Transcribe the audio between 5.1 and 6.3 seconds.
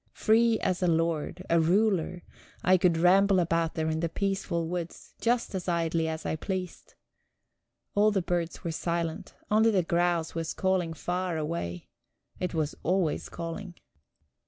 just as idly as